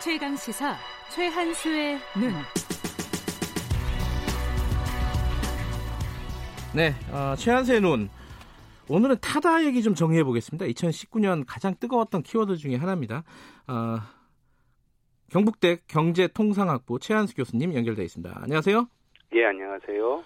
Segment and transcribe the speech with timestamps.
[0.00, 0.76] 최강 시사
[1.10, 2.32] 최한수의 눈.
[6.72, 8.08] 네, 어, 최한수의 눈.
[8.88, 10.66] 오늘은 타다 얘기 좀 정리해 보겠습니다.
[10.66, 13.24] 2019년 가장 뜨거웠던 키워드 중에 하나입니다.
[13.66, 13.98] 어,
[15.30, 18.38] 경북대 경제통상학부 최한수 교수님 연결되어 있습니다.
[18.40, 18.88] 안녕하세요.
[19.34, 20.22] 예, 안녕하세요.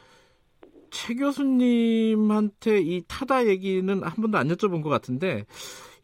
[0.91, 5.47] 최 교수님한테 이 타다 얘기는 한 번도 안 여쭤본 것 같은데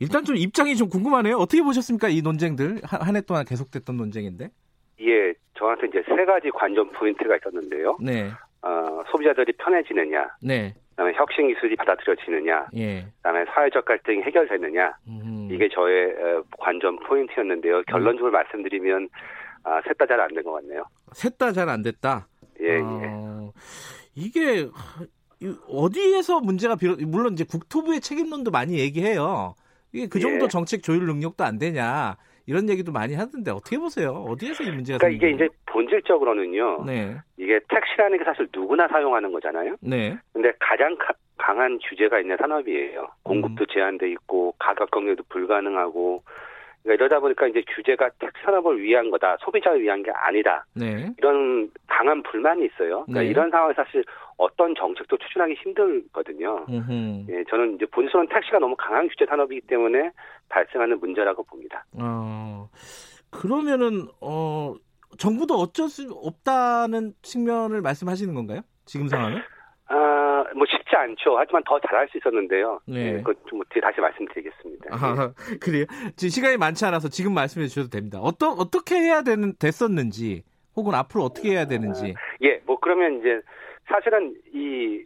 [0.01, 1.37] 일단 좀 입장이 좀 궁금하네요.
[1.37, 2.09] 어떻게 보셨습니까?
[2.09, 4.51] 이 논쟁들 한 해 동안 계속됐던 논쟁인데.
[5.01, 7.97] 예, 저한테 이제 세 가지 관전 포인트가 있었는데요.
[8.01, 8.31] 네.
[8.63, 10.75] 어, 소비자들이 편해지느냐, 네.
[10.91, 13.07] 그다음에 혁신 기술이 받아들여지느냐, 예.
[13.19, 15.49] 그다음에 사회적 갈등이 해결되느냐, 음.
[15.51, 17.83] 이게 저의 어, 관전 포인트였는데요.
[17.85, 19.09] 결론적으로 말씀드리면
[19.65, 20.85] 아, 셋다 잘 안 된 것 같네요.
[21.13, 22.27] 셋 다 잘 안 됐다.
[22.61, 22.81] 예, 예.
[22.83, 23.53] 어,
[24.17, 24.69] 이게
[25.41, 29.55] 이- 어디에서 문제가 비롯 물론 이제 국토부의 책임론도 많이 얘기해요.
[29.93, 30.49] 이게 그 정도 예.
[30.49, 34.11] 정책 조율 능력도 안 되냐 이런 얘기도 많이 하던데 어떻게 보세요?
[34.29, 36.85] 어디에서 이 문제가 그러니까 이게 이제 본질적으로는요.
[36.87, 39.77] 네, 이게 택시라는 게 사실 누구나 사용하는 거잖아요.
[39.81, 43.07] 네, 근데 가장 가- 강한 규제가 있는 산업이에요.
[43.23, 43.67] 공급도 음.
[43.71, 46.23] 제한돼 있고 가격 경쟁도 불가능하고
[46.89, 50.65] 그러니까 이러다 보니까 이제 규제가 택시 산업을 위한 거다, 소비자를 위한 게 아니다.
[50.75, 53.05] 네, 이런 강한 불만이 있어요.
[53.05, 53.27] 그러니까 네.
[53.27, 54.03] 이런 상황에 사실
[54.39, 56.65] 어떤 정책도 추진하기 힘들거든요.
[56.69, 57.27] 음흠.
[57.29, 60.11] 예, 저는 이제 본질은 택시가 너무 강한 규제 산업이기 때문에
[60.49, 61.85] 발생하는 문제라고 봅니다.
[61.93, 62.71] 어,
[63.31, 64.75] 그러면은 어
[65.19, 68.63] 정부도 어쩔 수 없다는 측면을 말씀하시는 건가요?
[68.87, 69.43] 지금 상황은?
[70.49, 71.39] 아, 뭐 쉽지 않죠.
[71.39, 72.81] 하지만 더 잘할 수 있었는데요.
[72.87, 73.15] 네.
[73.15, 74.89] 예, 그건 좀 뒤에 다시 말씀드리겠습니다.
[74.91, 75.85] 아, 그래요?
[76.17, 78.19] 지금 시간이 많지 않아서 지금 말씀해 주셔도 됩니다.
[78.21, 80.43] 어떠, 어떻게 해야 되는, 됐었는지,
[80.77, 82.15] 혹은 앞으로 어떻게 해야 되는지.
[82.43, 83.41] 예, 뭐 그러면 이제
[83.87, 85.03] 사실은 이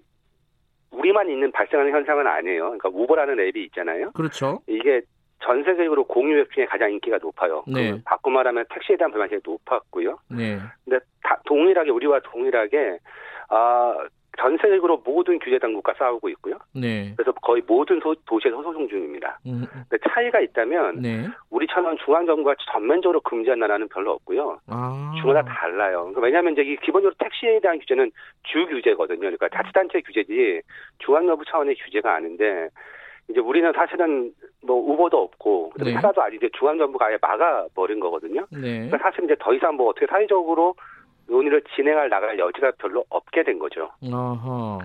[0.91, 2.65] 우리만 있는 발생하는 현상은 아니에요.
[2.65, 4.11] 그러니까 우버라는 앱이 있잖아요.
[4.13, 4.61] 그렇죠.
[4.67, 5.01] 이게
[5.43, 7.65] 전 세계적으로 공유 앱 중에 가장 인기가 높아요.
[7.67, 7.93] 네.
[7.93, 10.19] 그 바꿔 말하면 택시에 대한 불만이 높았고요.
[10.29, 10.59] 네.
[10.85, 12.99] 근데 다 동일하게 우리와 동일하게
[13.49, 13.95] 아,
[14.39, 16.57] 전 세계적으로 모든 규제 당국과 싸우고 있고요.
[16.75, 17.13] 네.
[17.17, 19.39] 그래서 거의 모든 소- 도시에서 소송 중입니다.
[19.47, 21.27] 음, 근데 차이가 있다면 네.
[21.51, 24.59] 우리처럼 중앙 정부가 전면적으로 금지한 나라는 별로 없고요.
[24.69, 25.13] 아.
[25.21, 25.99] 주마다 달라요.
[26.01, 28.11] 그러니까 왜냐하면 이제 이 기본적으로 택시에 대한 규제는
[28.45, 29.21] 주 규제거든요.
[29.21, 30.63] 그러니까 자치단체 규제지
[30.99, 32.69] 중앙정부 차원의 규제가 아닌데
[33.29, 34.33] 이제 우리는 사실은
[34.63, 35.93] 뭐 우버도 없고 네.
[35.93, 38.47] 하나도 아닌데 중앙정부가 아예 막아버린 거거든요.
[38.51, 38.89] 네.
[38.89, 40.75] 그러니까 사실 이제 더 이상 뭐 어떻게 사회적으로
[41.29, 43.91] 논의를 진행할 나갈 여지가 별로 없게 된 거죠.
[44.13, 44.79] 아하.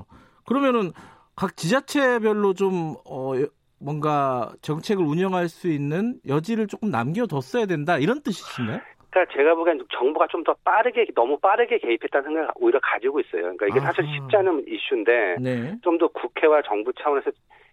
[0.45, 0.91] 그러면은
[1.35, 3.33] 각 지자체별로 좀, 어,
[3.79, 7.97] 뭔가 정책을 운영할 수 있는 여지를 조금 남겨뒀어야 된다.
[7.99, 8.79] 이런 뜻이신가요?
[9.11, 13.41] 그러니까 제가 보기엔 정부가 좀 더 빠르게 너무 빠르게 개입했다는 생각을 오히려 가지고 있어요.
[13.41, 14.13] 그러니까 이게 사실 아하.
[14.13, 15.75] 쉽지 않은 이슈인데 네.
[15.83, 17.31] 좀더 국회와 정부 차원에서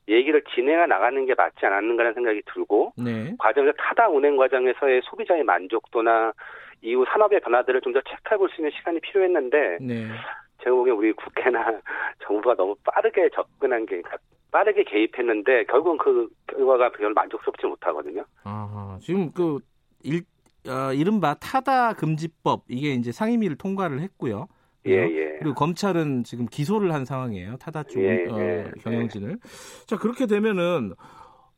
[0.08, 3.34] 얘기를 진행해 나가는 게 맞지 않았는가라는 생각이 들고 네.
[3.38, 6.32] 과정에서 타다 운행 과정에서의 소비자의 만족도나
[6.84, 10.08] 이후 산업의 변화들을 좀 더 체크해 볼 수 있는 시간이 필요했는데 네.
[10.62, 11.80] 제가 보기엔 우리 국회나
[12.26, 14.16] 정부가 너무 빠르게 접근한 게 그러니까
[14.50, 18.24] 빠르게 개입했는데 결국은 그 결과가 별로 만족스럽지 못하거든요.
[18.44, 18.98] 아하.
[19.00, 19.58] 지금 그,
[20.04, 20.22] 일,
[20.68, 24.46] 어, 이른바 타다 금지법, 이게 이제 상임위를 통과를 했고요.
[24.86, 25.38] 예, 예.
[25.40, 27.56] 그리고 검찰은 지금 기소를 한 상황이에요.
[27.56, 29.38] 타다 쪽 예, 어, 예, 경영진을.
[29.86, 30.92] 자 그렇게 되면은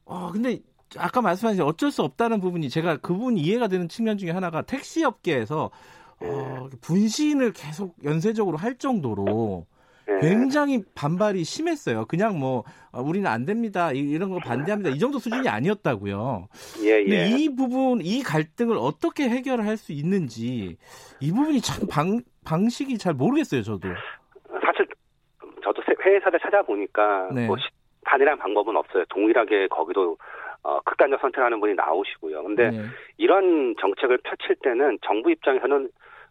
[0.07, 0.59] 어 근데
[0.99, 5.05] 아까 말씀하신 어쩔 수 없다는 부분이 제가 그 부분 이해가 되는 측면 중에 하나가 택시
[5.05, 5.71] 업계에서
[6.21, 9.67] 어, 분신을 계속 연쇄적으로 할 정도로
[10.09, 10.21] 예.
[10.21, 12.05] 굉장히 반발이 심했어요.
[12.07, 13.91] 그냥 뭐 어, 우리는 안 됩니다.
[13.93, 14.91] 이- 이런 거 반대합니다.
[14.91, 16.47] 이 정도 수준이 아니었다고요.
[16.85, 17.29] 예, 예.
[17.31, 20.77] 이 부분, 이 갈등을 어떻게 해결할 수 있는지
[21.21, 23.89] 이 부분이 참 방, 방식이 잘 모르겠어요, 저도.
[24.65, 24.87] 사실
[25.65, 27.47] 저도 세- 회사를 찾아보니까 네.
[27.49, 27.65] 뭐 시-
[28.05, 29.05] 단일한 방법은 없어요.
[29.09, 30.17] 동일하게 거기도
[30.67, 32.43] 어, 극단적 선택하는 분이 나오시고요.
[32.43, 32.83] 근데 네.
[33.19, 35.89] 이런 정책을 펼칠 때는 정부 입장에서는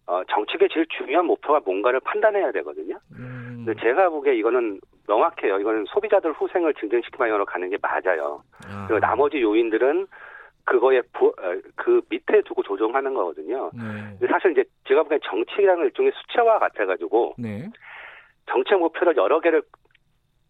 [0.07, 2.97] 어, 정책의 제일 중요한 목표가 뭔가를 판단해야 되거든요.
[3.17, 5.59] 음, 근데 제가 보기에 이거는 명확해요.
[5.59, 8.43] 이거는 소비자들 후생을 증진시키는 방향으로 가는 게 맞아요.
[8.67, 10.05] 아, 그리고 나머지 요인들은
[10.65, 13.71] 그거에 부- 어, 그 밑에 두고 조정하는 거거든요.
[13.73, 14.27] 네.
[14.27, 17.69] 사실 이제 제가 보기엔 정책이라는 건 일종의 수채화 같아가지고 네.
[18.47, 19.61] 정책 목표를 여러 개를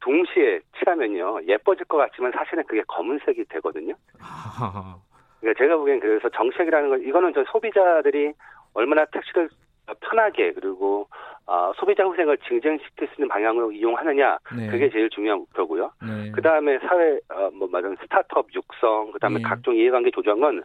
[0.05, 3.95] 동시에 칠하면요 예뻐질 것 같지만 사실은 그게 검은색이 되거든요.
[5.41, 8.33] 그러니까 제가 보기엔 그래서 정책이라는 건 이거는 저 소비자들이
[8.75, 9.49] 얼마나 택시를
[10.01, 11.07] 편하게 그리고
[11.47, 14.67] 어, 소비자 후생을 증진시킬 수 있는 방향으로 이용하느냐 네.
[14.67, 15.91] 그게 제일 중요한 목표고요.
[16.01, 16.31] 네.
[16.31, 19.43] 그 다음에 사회 어, 뭐 말하는 스타트업 육성, 그 다음에 예.
[19.43, 20.63] 각종 이해관계 조정은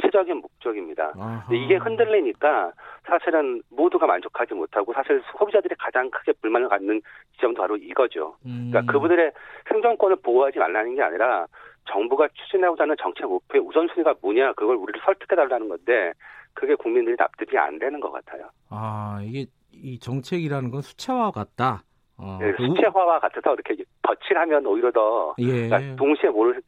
[0.00, 1.12] 부수적인 목적입니다.
[1.50, 2.70] 이게 흔들리니까
[3.06, 7.00] 사실은 모두가 만족하지 못하고 사실 소비자들이 가장 크게 불만을 갖는
[7.34, 8.36] 지점도 바로 이거죠.
[8.44, 8.68] 음.
[8.70, 9.32] 그러니까 그분들의
[9.68, 11.46] 생존권을 보호하지 말라는 게 아니라
[11.90, 16.12] 정부가 추진하고자 하는 정책 목표의 우선순위가 뭐냐 그걸 우리를 설득해달라는 건데
[16.52, 18.50] 그게 국민들이 납득이 안 되는 것 같아요.
[18.70, 21.82] 아 이게 이 정책이라는 건 수채화와 같다.
[22.18, 25.68] 어, 예, 그 우- 수채화와 같아서 이렇게 덧칠하면 오히려 더 예.
[25.68, 26.60] 그러니까 동시에 뭘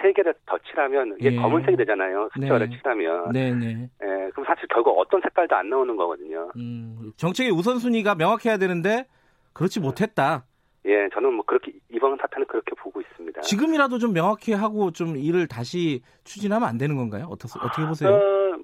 [0.00, 1.36] 세 개를 덧칠하면 이게 예.
[1.36, 2.28] 검은색이 되잖아요.
[2.34, 2.76] 수채화를 네.
[2.76, 3.32] 칠하면.
[3.32, 3.88] 네 네.
[4.02, 6.50] 예, 그럼 사실 결국 어떤 색깔도 안 나오는 거거든요.
[6.56, 9.06] 음, 정책의 우선순위가 명확해야 되는데
[9.52, 10.44] 그렇지 못했다.
[10.86, 13.40] 예, 저는 뭐 그렇게 이번 사태는 그렇게 보고 있습니다.
[13.40, 17.26] 지금이라도 좀 명확히 하고 좀 일을 다시 추진하면 안 되는 건가요?
[17.28, 18.10] 어떻게, 어떻게 보세요?
[18.10, 18.56] 어,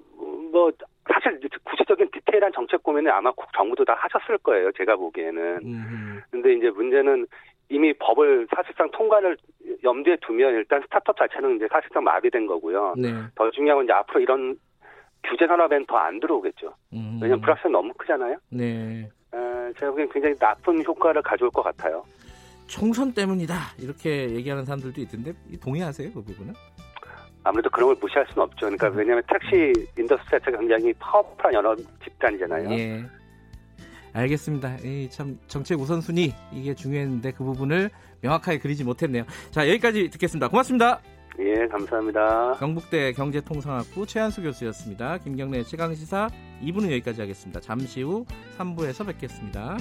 [0.51, 0.71] 뭐
[1.11, 4.71] 사실 구체적인 디테일한 정책 고민은 아마 국 정부도 다 하셨을 거예요.
[4.71, 5.59] 제가 보기에는.
[5.63, 7.27] 음, 근데 이제 문제는
[7.69, 9.35] 이미 법을 사실상 통과를
[9.83, 12.95] 염두에 두면 일단 스타트업 자체는 이제 사실상 마비된 거고요.
[12.97, 13.13] 네.
[13.35, 14.55] 더 중요한 건 이제 앞으로 이런
[15.23, 16.73] 규제 산업엔 더 안 들어오겠죠.
[16.93, 18.37] 음, 왜냐면 불확실성이 너무 크잖아요.
[18.49, 19.09] 네.
[19.33, 22.03] 에, 제가 보기엔 굉장히 나쁜 효과를 가져올 것 같아요.
[22.67, 23.55] 총선 때문이다.
[23.79, 26.11] 이렇게 얘기하는 사람들도 있던데 동의하세요?
[26.13, 26.53] 그 부분은?
[27.45, 28.67] 아무래도 그런 걸 무시할 수는 없죠.
[28.67, 32.69] 그러니까 왜냐하면 택시 industry 자체가 굉장히 powerful한 연합 집단이잖아요.
[32.71, 33.03] 예.
[34.13, 34.77] 알겠습니다.
[34.77, 37.89] 이참 정책 우선순위 이게 중요했는데 그 부분을
[38.21, 39.25] 명확하게 그리지 못했네요.
[39.51, 40.47] 자 여기까지 듣겠습니다.
[40.47, 41.01] 고맙습니다.
[41.39, 42.53] 예, 감사합니다.
[42.59, 45.17] 경북대 경제통상학부 최한수 교수였습니다.
[45.17, 46.29] 김경래 최강시사
[46.61, 47.59] 2부는 여기까지 하겠습니다.
[47.59, 48.25] 잠시 후
[48.57, 49.77] 3부에서 뵙겠습니다.